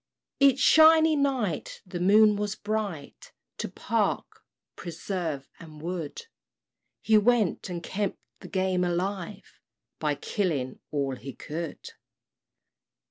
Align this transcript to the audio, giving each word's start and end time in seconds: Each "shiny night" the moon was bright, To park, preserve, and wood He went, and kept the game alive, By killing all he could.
Each 0.39 0.57
"shiny 0.57 1.15
night" 1.15 1.83
the 1.85 1.99
moon 1.99 2.35
was 2.35 2.55
bright, 2.55 3.33
To 3.59 3.69
park, 3.69 4.41
preserve, 4.75 5.47
and 5.59 5.79
wood 5.79 6.23
He 7.01 7.19
went, 7.19 7.69
and 7.69 7.83
kept 7.83 8.17
the 8.39 8.47
game 8.47 8.83
alive, 8.83 9.59
By 9.99 10.15
killing 10.15 10.79
all 10.89 11.17
he 11.17 11.33
could. 11.35 11.89